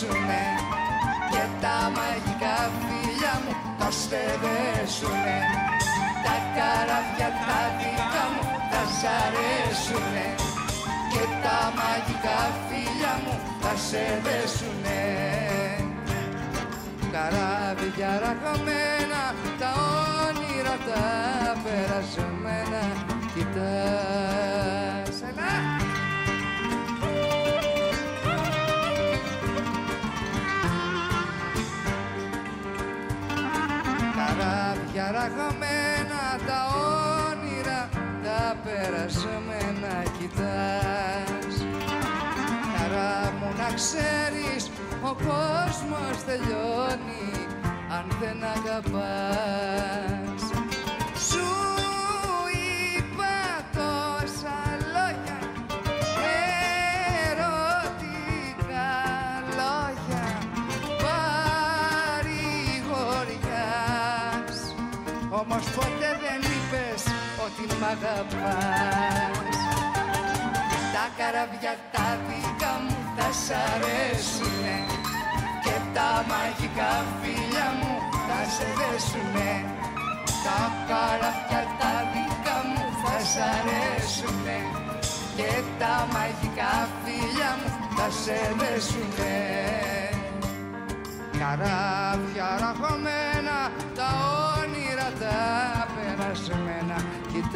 Αρέσουνε 0.00 0.44
Και 1.30 1.44
τα 1.60 1.78
μαγικά 1.96 2.56
φίλια 2.80 3.34
μου 3.44 3.52
θα 3.78 3.90
στεδέσουνε 3.90 5.38
Τα 6.24 6.36
καραβιά 6.56 7.30
τα 7.46 7.60
δικά 7.78 8.24
μου 8.32 8.42
θα 8.70 8.82
σ' 8.96 9.06
αρέσουνε 9.22 10.28
Και 11.12 11.24
τα 11.44 11.58
μαγικά 11.78 12.38
φίλια 12.66 13.14
μου 13.24 13.34
θα 13.60 13.72
σε 13.88 14.04
δέσουνε. 14.24 15.00
Καράβια 17.12 18.12
ραγμένα, 18.22 19.22
τα 19.60 19.70
όνειρα 20.26 20.76
τα 20.88 21.04
περασμένα 21.62 22.82
Κοιτάς, 23.34 24.39
Καράβια 34.40 35.10
ραγμένα, 35.10 36.22
τα 36.46 36.60
όνειρα 37.30 37.88
τα 38.24 38.56
περασμένα 38.64 40.02
Κοιτάς, 40.18 41.54
χαρά 42.76 43.32
μου 43.38 43.48
να 43.58 43.74
ξέρεις 43.74 44.70
ο 45.02 45.12
κόσμος 45.12 46.24
τελειώνει 46.26 47.46
αν 47.90 48.06
δεν 48.20 48.44
αγαπάς 48.44 50.19
ότι 67.62 67.76
μ' 67.80 67.88
αγαπάς. 67.94 69.58
Τα 70.94 71.04
καραβιά 71.18 71.74
τα 71.94 72.08
δικά 72.26 72.72
μου 72.82 72.96
θα 73.16 73.28
σ' 73.42 73.52
αρέσουνε 73.70 74.76
Και 75.64 75.76
τα 75.94 76.10
μαγικά 76.30 76.92
φίλια 77.18 77.68
μου 77.78 77.92
θα 78.26 78.40
σε 78.54 78.66
δέσουνε. 78.78 79.52
Τα 80.44 80.60
καραβιά 80.88 81.62
τα 81.80 81.94
δικά 82.12 82.56
μου 82.70 82.84
θα 83.02 83.16
σ' 83.30 83.40
αρέσουνε 83.54 84.58
Και 85.36 85.52
τα 85.80 85.94
μαγικά 86.14 86.74
φίλια 87.02 87.50
μου 87.58 87.70
θα 87.96 88.06
σε 88.22 88.38
δέσουνε. 88.58 89.38
Καράβια 91.40 92.48
ραχωμένα, 92.60 93.58
τα 93.96 94.08
όνειρα 94.58 95.08
τα 95.20 95.38
περασμένα 95.94 96.96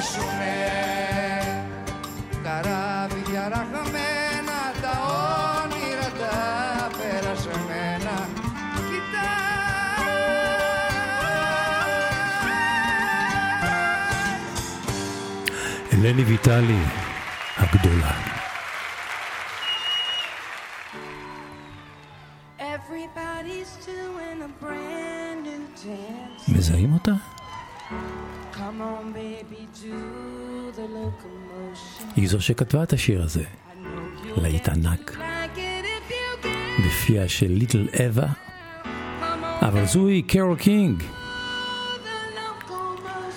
σε 0.00 0.26
Καράβια 2.42 3.48
τα 4.82 4.94
όνειρα 5.62 6.10
τα 6.20 6.90
περασμένα 6.98 8.28
Κοιτά. 8.88 9.30
Ελένη 15.90 16.22
Βιτάλη, 16.22 16.78
Αγκντόλα 17.56 18.14
Everybody's 22.76 23.72
a 27.08 27.29
היא 32.16 32.28
זו 32.28 32.40
שכתבה 32.40 32.82
את 32.82 32.92
השיר 32.92 33.22
הזה. 33.22 33.44
להיט 34.36 34.68
ענק. 34.68 35.18
בפיה 36.86 37.28
של 37.28 37.50
ליטל 37.50 37.88
אווה. 38.06 38.28
אבל 39.62 39.86
זוהי 39.86 40.22
קרול 40.22 40.56
קינג. 40.56 41.02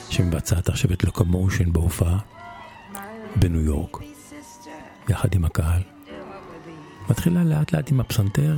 שמבצעת 0.10 0.70
עכשיו 0.70 0.94
את 0.94 1.04
Loco-Motion 1.04 1.74
בהופעה 1.74 2.18
בניו 3.36 3.62
יורק, 3.62 3.98
יחד 5.10 5.36
עם 5.36 5.46
הקהל. 5.46 5.82
מתחילה 7.10 7.44
לאט 7.44 7.72
לאט 7.72 7.92
עם 7.92 8.00
הפסנתר, 8.00 8.58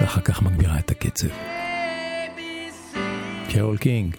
ואחר 0.00 0.20
כך 0.20 0.42
מגבירה 0.42 0.78
את 0.78 0.90
הקצב. 0.90 1.28
קרול 3.48 3.76
קינג. 3.76 4.16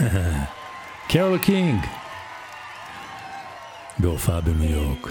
קרול 1.08 1.38
קינג. 1.38 1.80
בהופעה 3.98 4.40
בניו 4.40 4.70
יורק. 4.70 5.08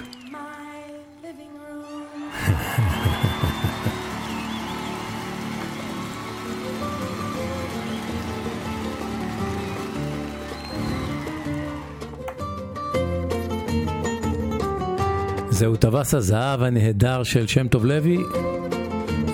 זהו 15.50 15.76
טווס 15.76 16.14
הזהב 16.14 16.62
הנהדר 16.62 17.22
של 17.22 17.46
שם 17.46 17.68
טוב 17.68 17.84
לוי, 17.84 18.18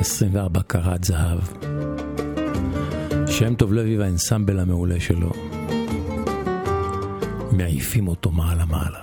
24 0.00 0.62
קראט 0.62 1.04
זהב. 1.04 1.65
שם 3.39 3.55
טוב 3.55 3.72
לוי 3.72 3.99
והאנסמבל 3.99 4.59
המעולה 4.59 5.01
שלו, 5.01 5.30
מעיפים 7.53 8.09
אותו 8.09 8.30
מעלה 8.30 8.64
מעלה. 8.64 9.01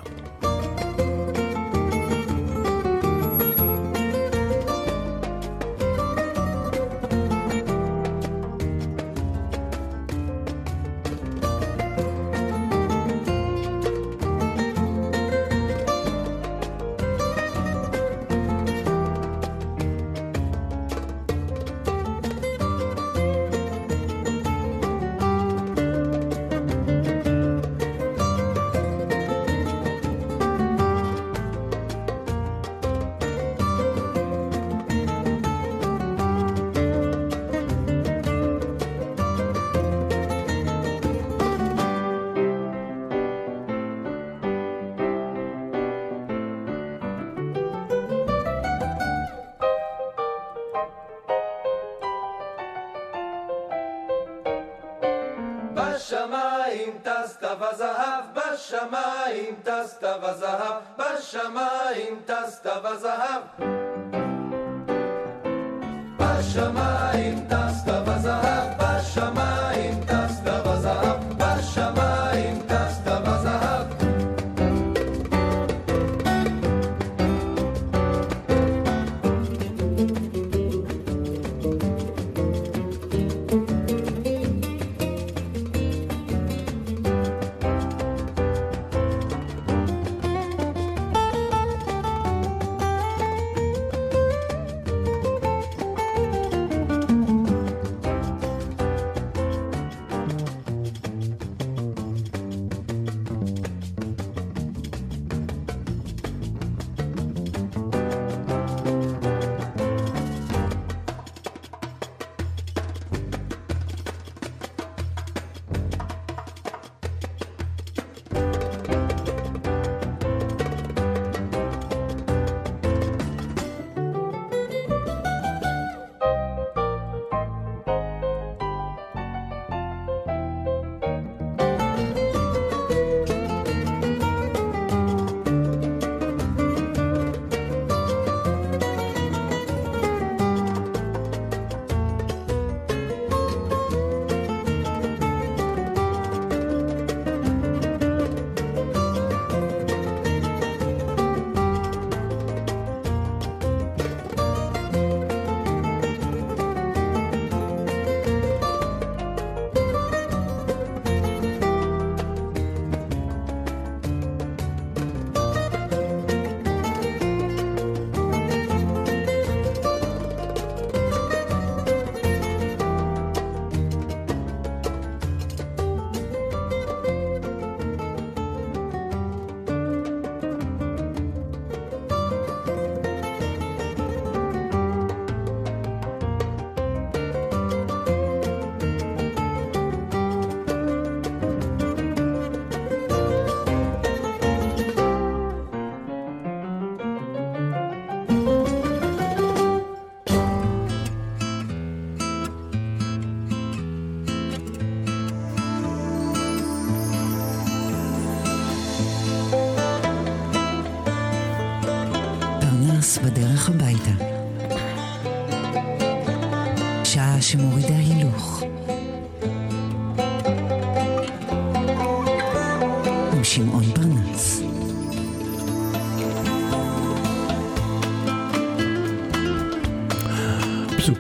chamar. 66.54 66.93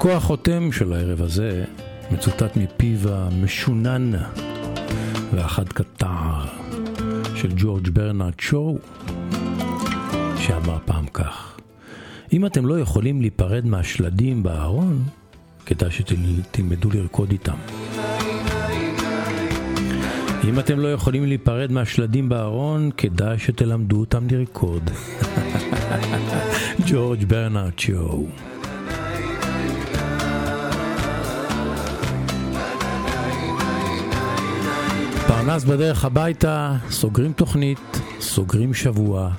פסוקו 0.03 0.17
החותם 0.17 0.71
של 0.71 0.93
הערב 0.93 1.21
הזה 1.21 1.65
מצוטט 2.11 2.57
מפיו 2.57 2.97
המשונן 3.09 4.11
והחד 5.33 5.67
קטר 5.69 6.45
של 7.35 7.49
ג'ורג' 7.55 7.89
ברנרד 7.89 8.39
שואו, 8.39 8.77
שאמר 10.37 10.77
פעם 10.85 11.05
כך: 11.13 11.57
אם 12.33 12.45
אתם 12.45 12.65
לא 12.65 12.79
יכולים 12.79 13.21
להיפרד 13.21 13.65
מהשלדים 13.65 14.43
בארון, 14.43 15.03
כדאי 15.65 15.91
שתלמדו 15.91 16.89
לרקוד 16.91 17.31
איתם. 17.31 17.57
אם 20.43 20.59
אתם 20.59 20.79
לא 20.79 20.93
יכולים 20.93 21.25
להיפרד 21.25 21.71
מהשלדים 21.71 22.29
בארון, 22.29 22.89
כדאי 22.97 23.39
שתלמדו 23.39 23.99
אותם 23.99 24.27
לרקוד. 24.31 24.89
ג'ורג' 26.87 27.23
ברנרד 27.23 27.79
שואו. 27.79 28.52
פרנס 35.45 35.63
בדרך 35.63 36.05
הביתה, 36.05 36.75
סוגרים 36.89 37.33
תוכנית, 37.33 37.79
סוגרים 38.19 38.73
שבוע. 38.73 39.29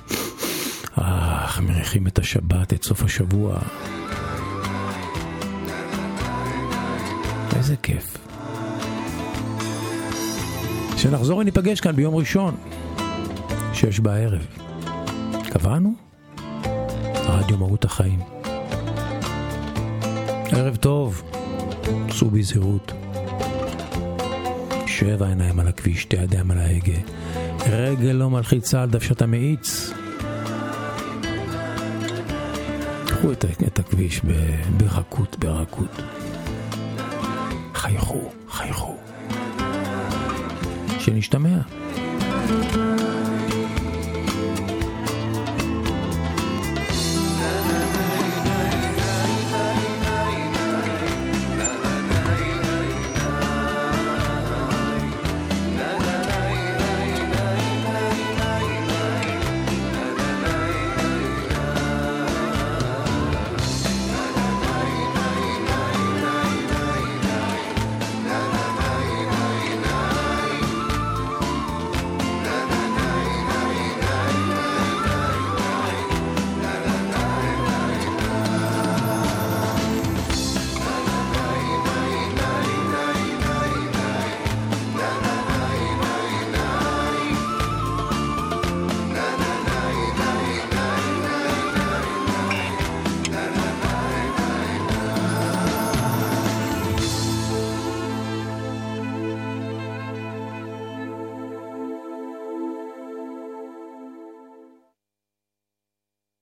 אה, 0.98 1.60
מריחים 1.62 2.06
את 2.06 2.18
השבת, 2.18 2.72
את 2.72 2.82
סוף 2.82 3.02
השבוע. 3.02 3.58
איזה 7.56 7.76
כיף. 7.76 8.16
שנחזור 10.96 11.38
וניפגש 11.38 11.80
כאן 11.80 11.96
ביום 11.96 12.14
ראשון, 12.14 12.56
שש 13.72 14.00
בערב. 14.00 14.46
קבענו? 15.50 15.94
רדיו 17.14 17.56
מהות 17.58 17.84
החיים. 17.84 18.20
ערב 20.52 20.76
טוב, 20.76 21.22
סעו 22.10 22.30
בזהירות. 22.30 23.03
שבע 24.98 25.28
עיניים 25.28 25.60
על 25.60 25.68
הכביש, 25.68 26.02
שתי 26.02 26.16
ידיים 26.16 26.50
על 26.50 26.58
ההגה. 26.58 26.98
רגל 27.70 28.12
לא 28.12 28.30
מלחיצה 28.30 28.82
על 28.82 28.90
דף 28.90 29.02
שאתה 29.02 29.26
מאיץ. 29.26 29.92
קחו 33.06 33.32
את, 33.32 33.44
את 33.66 33.78
הכביש 33.78 34.20
ברכות, 34.76 35.36
ברכות. 35.38 36.02
חייכו, 37.74 38.30
חייכו. 38.48 38.96
שנשתמע. 40.98 41.58